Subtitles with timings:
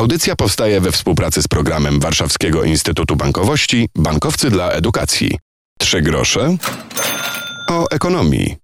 [0.00, 5.38] Audycja powstaje we współpracy z programem Warszawskiego Instytutu Bankowości Bankowcy dla Edukacji.
[5.78, 6.56] Trzy grosze
[7.68, 8.56] o ekonomii.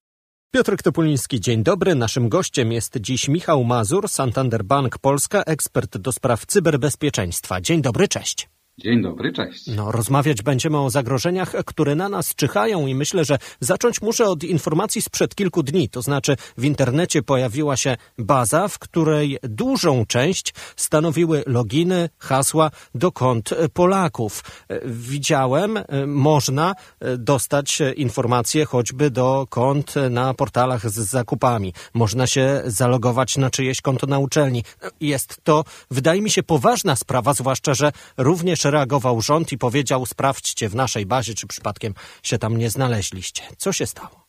[0.55, 1.95] Piotr Topuliński, dzień dobry.
[1.95, 7.61] Naszym gościem jest dziś Michał Mazur, Santander Bank Polska, ekspert do spraw cyberbezpieczeństwa.
[7.61, 8.49] Dzień dobry, cześć.
[8.79, 9.67] Dzień dobry, cześć.
[9.67, 14.45] No, rozmawiać będziemy o zagrożeniach, które na nas czyhają i myślę, że zacząć muszę od
[14.45, 15.89] informacji sprzed kilku dni.
[15.89, 23.13] To znaczy w internecie pojawiła się baza, w której dużą część stanowiły loginy, hasła do
[23.13, 24.45] kont Polaków.
[24.85, 26.75] Widziałem, można
[27.19, 31.73] dostać informacje choćby do kont na portalach z zakupami.
[31.95, 34.65] Można się zalogować na czyjeś konto na uczelni.
[35.01, 40.69] Jest to, wydaje mi się, poważna sprawa, zwłaszcza, że również reagował rząd i powiedział: sprawdźcie
[40.69, 43.43] w naszej bazie, czy przypadkiem się tam nie znaleźliście.
[43.57, 44.27] Co się stało?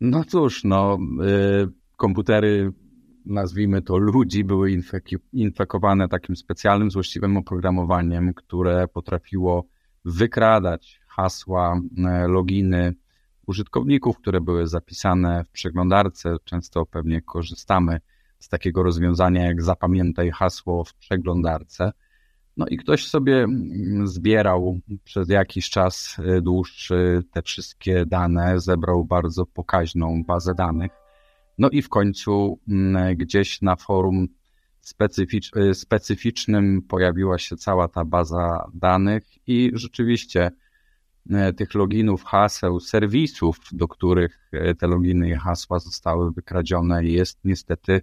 [0.00, 0.98] No cóż, no,
[1.64, 2.72] y, komputery,
[3.26, 4.82] nazwijmy to ludzi, były
[5.32, 9.64] infekowane takim specjalnym, złośliwym oprogramowaniem, które potrafiło
[10.04, 11.80] wykradać hasła,
[12.24, 12.94] y, loginy
[13.46, 16.36] użytkowników, które były zapisane w przeglądarce.
[16.44, 18.00] Często pewnie korzystamy
[18.38, 21.92] z takiego rozwiązania jak zapamiętaj hasło w przeglądarce.
[22.60, 29.04] No i ktoś sobie mm, zbierał przez jakiś czas y, dłuższy te wszystkie dane, zebrał
[29.04, 30.90] bardzo pokaźną bazę danych.
[31.58, 34.26] No i w końcu mm, gdzieś na forum
[34.80, 40.50] specyficz, y, specyficznym pojawiła się cała ta baza danych i rzeczywiście
[41.26, 48.00] y, tych loginów, haseł, serwisów, do których te loginy i hasła zostały wykradzione, jest niestety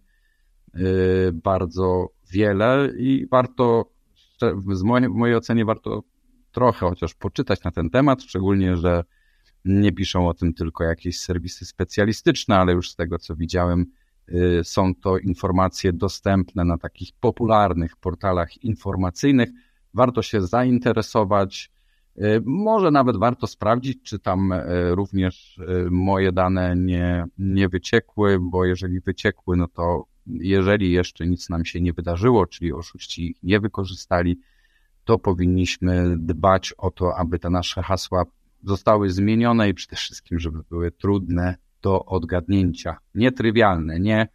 [1.33, 3.96] bardzo wiele i warto
[4.41, 6.03] w mojej, w mojej ocenie warto
[6.51, 9.03] trochę chociaż poczytać na ten temat, szczególnie, że
[9.65, 13.85] nie piszą o tym tylko jakieś serwisy specjalistyczne, ale już z tego co widziałem,
[14.29, 19.49] y, są to informacje dostępne na takich popularnych portalach informacyjnych.
[19.93, 21.71] Warto się zainteresować.
[22.17, 25.59] Y, może nawet warto sprawdzić, czy tam y, również
[25.91, 31.81] moje dane nie, nie wyciekły, bo jeżeli wyciekły, no to jeżeli jeszcze nic nam się
[31.81, 34.39] nie wydarzyło, czyli oszuści ich nie wykorzystali,
[35.05, 38.25] to powinniśmy dbać o to, aby te nasze hasła
[38.63, 42.97] zostały zmienione i przede wszystkim, żeby były trudne do odgadnięcia.
[43.15, 44.27] Nietrywialne, nie,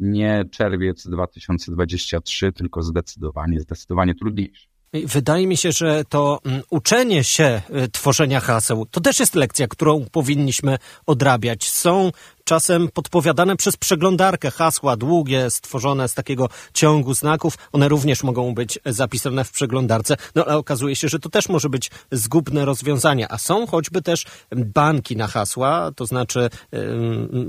[0.00, 4.74] nie czerwiec 2023, tylko zdecydowanie, zdecydowanie trudniejsze.
[5.04, 9.68] Wydaje mi się, że to mm, uczenie się y, tworzenia haseł to też jest lekcja,
[9.68, 11.68] którą powinniśmy odrabiać.
[11.68, 12.10] Są
[12.44, 17.58] czasem podpowiadane przez przeglądarkę hasła długie, stworzone z takiego ciągu znaków.
[17.72, 21.68] One również mogą być zapisane w przeglądarce, no ale okazuje się, że to też może
[21.68, 23.32] być zgubne rozwiązanie.
[23.32, 24.24] A są choćby też
[24.56, 26.50] banki na hasła, to znaczy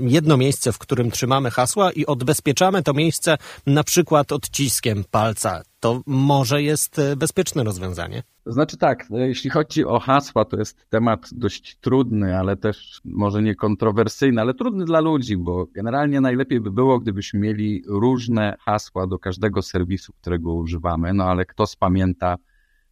[0.00, 5.62] jedno miejsce, w którym trzymamy hasła i odbezpieczamy to miejsce na przykład odciskiem palca.
[5.80, 8.22] To może jest e, bezpieczne rozwiązanie.
[8.46, 13.00] To znaczy tak, no, jeśli chodzi o hasła, to jest temat dość trudny, ale też
[13.04, 18.56] może nie kontrowersyjny, ale trudny dla ludzi, bo generalnie najlepiej by było, gdybyśmy mieli różne
[18.60, 22.36] hasła do każdego serwisu, którego używamy, no ale kto spamięta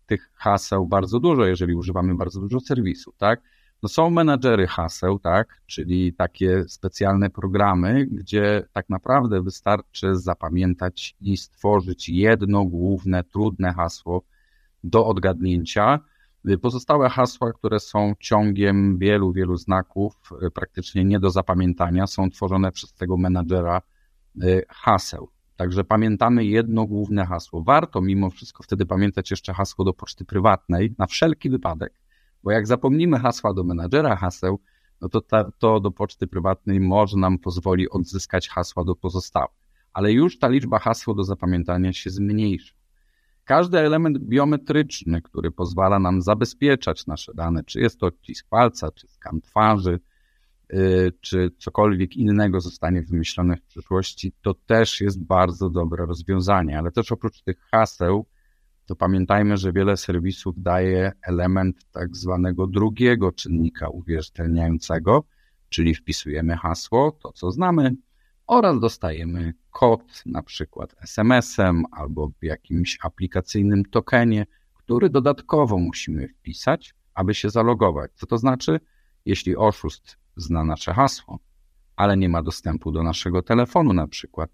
[0.06, 3.40] tych haseł bardzo dużo, jeżeli używamy bardzo dużo serwisów, tak?
[3.82, 5.60] No są menadżery haseł, tak?
[5.66, 14.22] Czyli takie specjalne programy, gdzie tak naprawdę wystarczy zapamiętać i stworzyć jedno główne, trudne hasło,
[14.84, 16.00] do odgadnięcia.
[16.62, 20.14] Pozostałe hasła, które są ciągiem wielu, wielu znaków,
[20.46, 23.82] y, praktycznie nie do zapamiętania, są tworzone przez tego menadżera
[24.42, 25.28] y, haseł.
[25.56, 27.62] Także pamiętamy jedno główne hasło.
[27.62, 31.92] Warto mimo wszystko wtedy pamiętać jeszcze hasło do poczty prywatnej, na wszelki wypadek,
[32.42, 34.60] bo jak zapomnimy hasła do menadżera haseł,
[35.00, 39.64] no to ta, to do poczty prywatnej może nam pozwoli odzyskać hasła do pozostałych.
[39.92, 42.74] Ale już ta liczba hasła do zapamiętania się zmniejsza.
[43.44, 49.08] Każdy element biometryczny, który pozwala nam zabezpieczać nasze dane, czy jest to odcisk palca, czy
[49.08, 50.00] skan twarzy,
[50.72, 56.78] y, czy cokolwiek innego zostanie wymyślone w przyszłości, to też jest bardzo dobre rozwiązanie.
[56.78, 58.26] Ale też oprócz tych haseł,
[58.86, 65.24] to pamiętajmy, że wiele serwisów daje element tak zwanego drugiego czynnika uwierzytelniającego,
[65.68, 67.96] czyli wpisujemy hasło, to co znamy,
[68.46, 76.94] oraz dostajemy kod, na przykład SMS-em albo w jakimś aplikacyjnym tokenie, który dodatkowo musimy wpisać,
[77.14, 78.10] aby się zalogować.
[78.14, 78.80] Co to znaczy?
[79.24, 81.38] Jeśli oszust zna nasze hasło,
[81.96, 84.50] ale nie ma dostępu do naszego telefonu na przykład,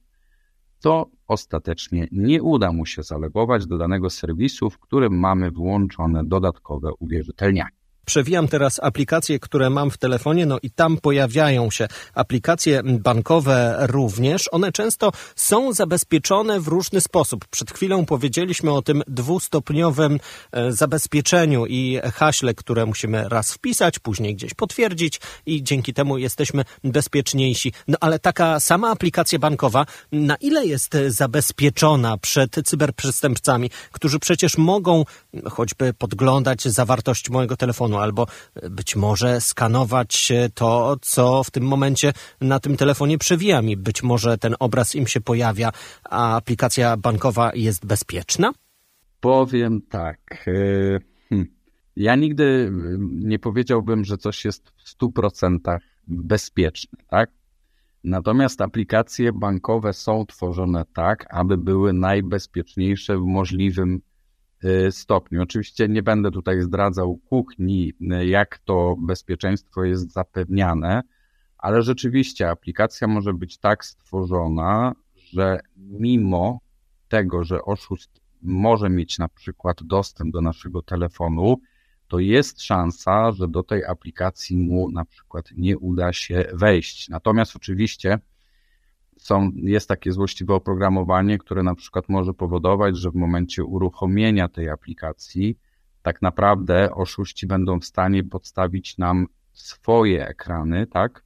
[0.80, 6.92] to ostatecznie nie uda mu się zalogować do danego serwisu, w którym mamy włączone dodatkowe
[6.98, 7.79] uwierzytelnianie.
[8.10, 14.48] Przewijam teraz aplikacje, które mam w telefonie, no i tam pojawiają się aplikacje bankowe również.
[14.52, 17.44] One często są zabezpieczone w różny sposób.
[17.48, 20.20] Przed chwilą powiedzieliśmy o tym dwustopniowym
[20.52, 26.64] e, zabezpieczeniu i haśle, które musimy raz wpisać, później gdzieś potwierdzić i dzięki temu jesteśmy
[26.84, 27.72] bezpieczniejsi.
[27.88, 35.04] No ale taka sama aplikacja bankowa, na ile jest zabezpieczona przed cyberprzestępcami, którzy przecież mogą
[35.50, 38.26] choćby podglądać zawartość mojego telefonu albo
[38.70, 43.76] być może skanować to, co w tym momencie na tym telefonie przewija mi.
[43.76, 45.72] Być może ten obraz im się pojawia,
[46.04, 48.52] a aplikacja bankowa jest bezpieczna?
[49.20, 50.48] Powiem tak.
[50.48, 50.98] E,
[51.28, 51.46] hm.
[51.96, 57.30] Ja nigdy nie powiedziałbym, że coś jest w 100% bezpieczne, tak?
[58.04, 64.00] Natomiast aplikacje bankowe są tworzone tak, aby były najbezpieczniejsze w możliwym
[64.90, 65.42] stopniu.
[65.42, 67.92] Oczywiście nie będę tutaj zdradzał kuchni,
[68.26, 71.02] jak to bezpieczeństwo jest zapewniane,
[71.58, 76.60] ale rzeczywiście aplikacja może być tak stworzona, że mimo
[77.08, 81.60] tego, że oszust może mieć na przykład dostęp do naszego telefonu,
[82.08, 87.08] to jest szansa, że do tej aplikacji mu na przykład nie uda się wejść.
[87.08, 88.18] Natomiast oczywiście
[89.20, 94.68] są, jest takie złośliwe oprogramowanie, które na przykład może powodować, że w momencie uruchomienia tej
[94.68, 95.58] aplikacji
[96.02, 101.24] tak naprawdę oszuści będą w stanie podstawić nam swoje ekrany, tak?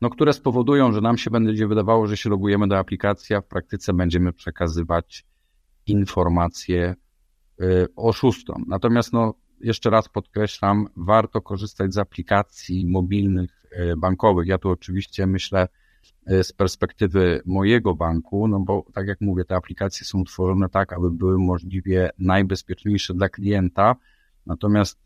[0.00, 3.46] No, które spowodują, że nam się będzie wydawało, że się logujemy do aplikacji, a w
[3.46, 5.24] praktyce będziemy przekazywać
[5.86, 6.94] informacje
[7.60, 8.64] y, oszustom.
[8.68, 14.46] Natomiast no, jeszcze raz podkreślam, warto korzystać z aplikacji mobilnych e, bankowych.
[14.46, 15.68] Ja tu oczywiście myślę
[16.26, 21.10] z perspektywy mojego banku, no bo tak jak mówię, te aplikacje są tworzone tak, aby
[21.10, 23.96] były możliwie najbezpieczniejsze dla klienta,
[24.46, 24.98] natomiast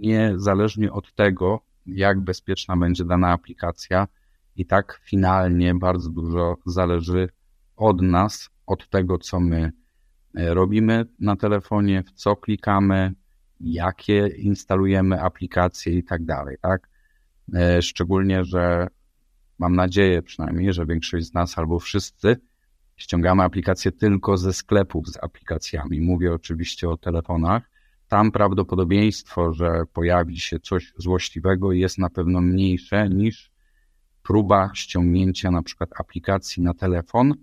[0.00, 4.06] niezależnie od tego, jak bezpieczna będzie dana aplikacja,
[4.56, 7.28] i tak finalnie bardzo dużo zależy
[7.76, 9.72] od nas, od tego, co my
[10.34, 13.12] e, robimy na telefonie, w co klikamy,
[13.60, 16.88] jakie instalujemy aplikacje i tak dalej, tak?
[17.54, 18.88] E, szczególnie, że
[19.58, 22.36] mam nadzieję przynajmniej, że większość z nas albo wszyscy
[22.96, 26.00] ściągamy aplikacje tylko ze sklepów z aplikacjami.
[26.00, 27.70] Mówię oczywiście o telefonach.
[28.08, 33.50] Tam prawdopodobieństwo, że pojawi się coś złośliwego jest na pewno mniejsze niż
[34.22, 37.34] próba ściągnięcia na przykład aplikacji na telefon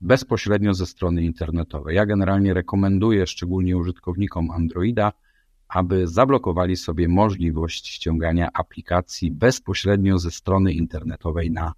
[0.00, 1.96] bezpośrednio ze strony internetowej.
[1.96, 5.12] Ja generalnie rekomenduję szczególnie użytkownikom Androida,
[5.70, 11.72] aby zablokowali sobie możliwość ściągania aplikacji bezpośrednio ze strony internetowej na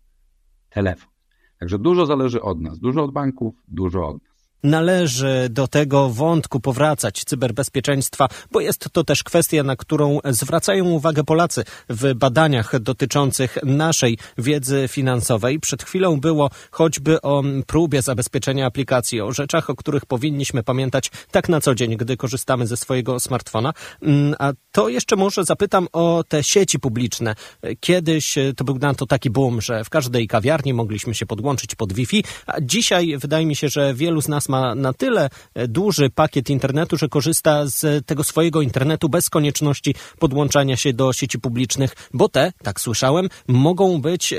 [0.70, 1.12] telefon.
[1.58, 4.31] Także dużo zależy od nas, dużo od banków, dużo od nas
[4.62, 11.24] należy do tego wątku powracać cyberbezpieczeństwa, bo jest to też kwestia, na którą zwracają uwagę
[11.24, 15.60] Polacy w badaniach dotyczących naszej wiedzy finansowej.
[15.60, 21.48] Przed chwilą było choćby o próbie zabezpieczenia aplikacji, o rzeczach, o których powinniśmy pamiętać tak
[21.48, 23.72] na co dzień, gdy korzystamy ze swojego smartfona.
[24.02, 27.34] Mm, a to jeszcze może zapytam o te sieci publiczne.
[27.80, 31.92] Kiedyś to był na to taki boom, że w każdej kawiarni mogliśmy się podłączyć pod
[31.92, 35.22] Wi-Fi, a dzisiaj wydaje mi się, że wielu z nas ma na tyle
[35.54, 41.12] e, duży pakiet internetu, że korzysta z tego swojego internetu bez konieczności podłączania się do
[41.12, 44.38] sieci publicznych, bo te, tak słyszałem, mogą być e,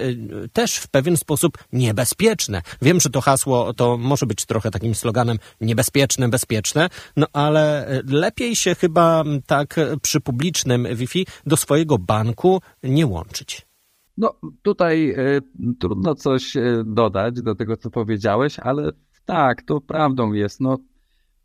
[0.54, 2.62] też w pewien sposób niebezpieczne.
[2.82, 8.02] Wiem, że to hasło to może być trochę takim sloganem niebezpieczne, bezpieczne, no ale e,
[8.08, 13.66] lepiej się chyba tak przy publicznym Wi-Fi do swojego banku nie łączyć.
[14.18, 15.42] No, tutaj y,
[15.80, 16.54] trudno coś
[16.86, 18.92] dodać do tego, co powiedziałeś, ale
[19.26, 20.62] tak, to prawdą jest.
[20.62, 20.78] No,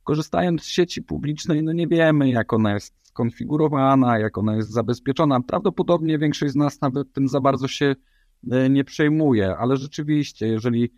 [0.05, 5.41] korzystając z sieci publicznej, no nie wiemy, jak ona jest skonfigurowana, jak ona jest zabezpieczona.
[5.41, 7.95] Prawdopodobnie większość z nas nawet tym za bardzo się
[8.51, 10.93] e, nie przejmuje, ale rzeczywiście, jeżeli,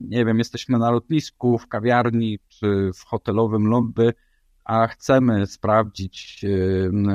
[0.00, 4.12] nie wiem, jesteśmy na lotnisku, w kawiarni czy w hotelowym lobby,
[4.64, 6.44] a chcemy sprawdzić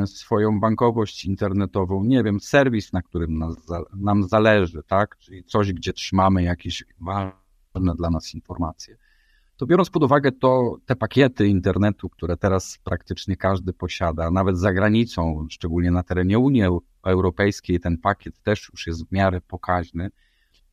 [0.01, 3.55] e, swoją bankowość internetową, nie wiem, serwis, na którym nas,
[3.95, 8.97] nam zależy, tak, czyli coś, gdzie trzymamy jakieś ważne dla nas informacje
[9.59, 14.73] to biorąc pod uwagę to, te pakiety internetu, które teraz praktycznie każdy posiada, nawet za
[14.73, 16.63] granicą, szczególnie na terenie Unii
[17.05, 20.09] Europejskiej, ten pakiet też już jest w miarę pokaźny,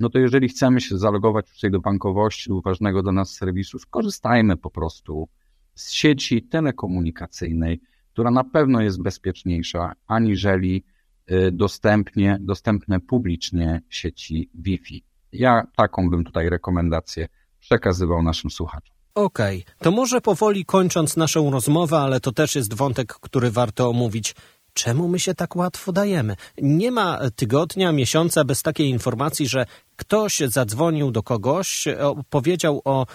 [0.00, 4.56] no to jeżeli chcemy się zalogować tutaj do bankowości, do ważnego dla nas serwisu, skorzystajmy
[4.56, 5.28] po prostu
[5.74, 7.80] z sieci telekomunikacyjnej,
[8.12, 10.84] która na pewno jest bezpieczniejsza aniżeli
[11.30, 15.04] y, dostępnie, dostępne publicznie sieci Wi-Fi.
[15.32, 17.28] Ja taką bym tutaj rekomendację
[17.66, 18.96] przekazywał naszym słuchaczom.
[19.14, 19.74] Okej, okay.
[19.78, 24.34] to może powoli kończąc naszą rozmowę, ale to też jest wątek, który warto omówić.
[24.72, 26.36] czemu my się tak łatwo dajemy?
[26.62, 31.84] Nie ma tygodnia, miesiąca bez takiej informacji, że ktoś zadzwonił do kogoś,
[32.30, 33.06] powiedział o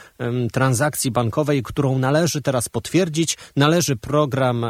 [0.53, 4.65] transakcji bankowej, którą należy teraz potwierdzić, należy program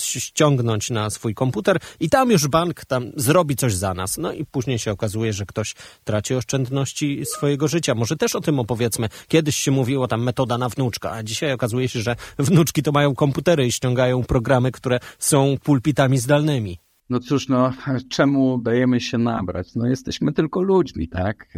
[0.00, 4.18] ściągnąć na swój komputer i tam już bank tam zrobi coś za nas.
[4.18, 5.74] No i później się okazuje, że ktoś
[6.04, 7.94] traci oszczędności swojego życia.
[7.94, 9.08] Może też o tym opowiedzmy.
[9.28, 13.14] Kiedyś się mówiło tam metoda na wnuczka, a dzisiaj okazuje się, że wnuczki to mają
[13.14, 16.78] komputery i ściągają programy, które są pulpitami zdalnymi.
[17.10, 17.72] No cóż, no,
[18.10, 19.74] czemu dajemy się nabrać?
[19.74, 21.48] No, jesteśmy tylko ludźmi, tak?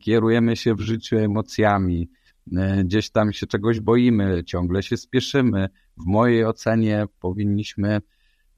[0.00, 2.08] Kierujemy się w życiu emocjami,
[2.84, 5.68] gdzieś tam się czegoś boimy, ciągle się spieszymy.
[5.96, 8.00] W mojej ocenie powinniśmy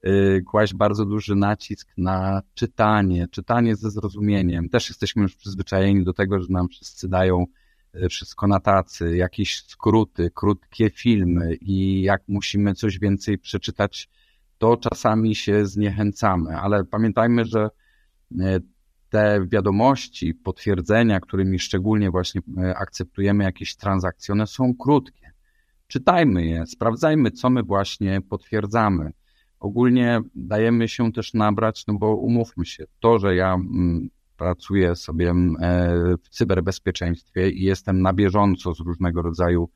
[0.07, 4.69] y, kłaść bardzo duży nacisk na czytanie, czytanie ze zrozumieniem.
[4.69, 7.47] Też jesteśmy już przyzwyczajeni do tego, że nam wszyscy dają
[7.95, 14.09] y, wszystko na tacy, jakieś skróty, krótkie filmy i jak musimy coś więcej przeczytać,
[14.61, 17.69] to czasami się zniechęcamy, ale pamiętajmy, że
[18.41, 18.61] e,
[19.11, 25.31] te wiadomości, potwierdzenia, którymi szczególnie właśnie e, akceptujemy jakieś transakcje, one są krótkie.
[25.87, 29.13] Czytajmy je, sprawdzajmy, co my właśnie potwierdzamy.
[29.61, 35.31] Ogólnie dajemy się też nabrać, no bo umówmy się, to, że ja mm, pracuję sobie
[35.31, 39.71] mm, e, w cyberbezpieczeństwie i jestem na bieżąco z różnego rodzaju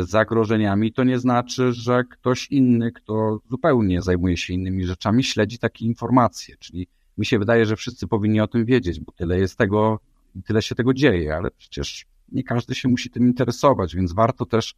[0.00, 5.84] zagrożeniami, to nie znaczy, że ktoś inny, kto zupełnie zajmuje się innymi rzeczami, śledzi takie
[5.84, 6.56] informacje.
[6.58, 6.86] Czyli
[7.18, 10.00] mi się wydaje, że wszyscy powinni o tym wiedzieć, bo tyle jest tego,
[10.44, 14.74] tyle się tego dzieje, ale przecież nie każdy się musi tym interesować, więc warto też,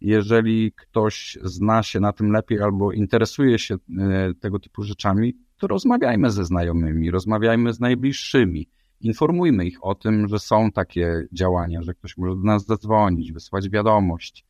[0.00, 5.66] jeżeli ktoś zna się na tym lepiej albo interesuje się e, tego typu rzeczami, to
[5.66, 8.68] rozmawiajmy ze znajomymi, rozmawiajmy z najbliższymi
[9.00, 13.68] informujmy ich o tym, że są takie działania, że ktoś może do nas zadzwonić, wysłać
[13.68, 14.46] wiadomość.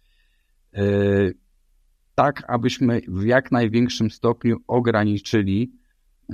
[0.75, 0.83] E,
[2.15, 5.73] tak, abyśmy w jak największym stopniu ograniczyli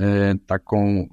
[0.01, 1.07] e, taką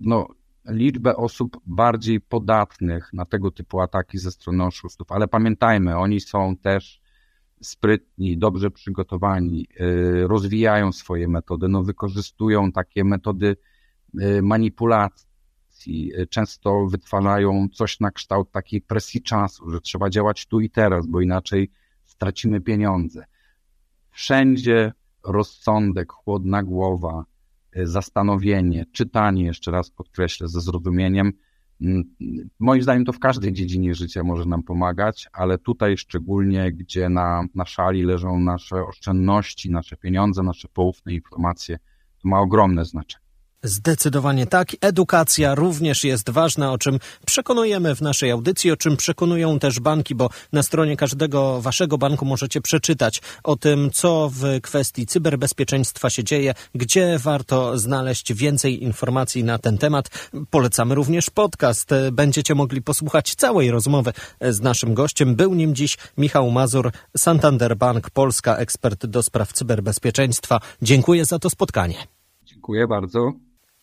[0.00, 0.28] no,
[0.68, 5.12] liczbę osób bardziej podatnych na tego typu ataki ze strony oszustów.
[5.12, 7.02] Ale pamiętajmy, oni są też
[7.62, 13.56] sprytni, dobrze przygotowani, e, rozwijają swoje metody, no, wykorzystują takie metody
[14.42, 15.31] manipulacji
[15.88, 21.06] Y, często wytwarzają coś na kształt takiej presji czasu, że trzeba działać tu i teraz,
[21.06, 21.70] bo inaczej
[22.04, 23.24] stracimy pieniądze.
[24.10, 24.92] Wszędzie
[25.24, 27.24] rozsądek, chłodna głowa,
[27.76, 31.32] y, zastanowienie, czytanie, jeszcze raz podkreślę, ze zrozumieniem.
[31.80, 32.04] Mm,
[32.58, 37.44] moim zdaniem to w każdej dziedzinie życia może nam pomagać, ale tutaj szczególnie, gdzie na,
[37.54, 41.78] na szali leżą nasze oszczędności, nasze pieniądze, nasze poufne informacje,
[42.22, 43.31] to ma ogromne znaczenie.
[43.64, 44.68] Zdecydowanie tak.
[44.80, 50.14] Edukacja również jest ważna, o czym przekonujemy w naszej audycji, o czym przekonują też banki,
[50.14, 56.24] bo na stronie każdego waszego banku możecie przeczytać o tym, co w kwestii cyberbezpieczeństwa się
[56.24, 60.30] dzieje, gdzie warto znaleźć więcej informacji na ten temat.
[60.50, 61.90] Polecamy również podcast.
[62.12, 65.34] Będziecie mogli posłuchać całej rozmowy z naszym gościem.
[65.34, 70.60] Był nim dziś Michał Mazur, Santander Bank Polska, ekspert do spraw cyberbezpieczeństwa.
[70.82, 71.96] Dziękuję za to spotkanie.
[72.44, 73.32] Dziękuję bardzo.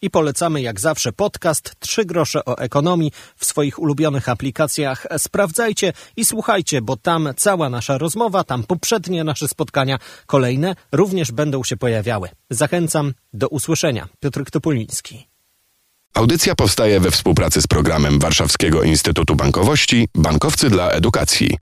[0.01, 5.07] I polecamy jak zawsze podcast Trzy grosze o ekonomii w swoich ulubionych aplikacjach.
[5.17, 11.63] Sprawdzajcie i słuchajcie, bo tam cała nasza rozmowa, tam poprzednie nasze spotkania, kolejne również będą
[11.63, 12.29] się pojawiały.
[12.49, 14.07] Zachęcam do usłyszenia.
[14.19, 15.27] Piotr Topoliński.
[16.13, 21.57] Audycja powstaje we współpracy z programem Warszawskiego Instytutu Bankowości Bankowcy dla Edukacji.